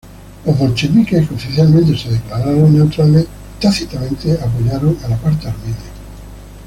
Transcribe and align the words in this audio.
Los 0.47 0.57
bolcheviques 0.57 1.29
que 1.29 1.35
oficialmente 1.35 1.95
se 1.95 2.09
declararon 2.09 2.73
neutrales, 2.73 3.27
tácitamente 3.59 4.33
apoyaron 4.33 4.97
a 5.05 5.09
la 5.09 5.17
parte 5.17 5.47
armenia. 5.47 5.75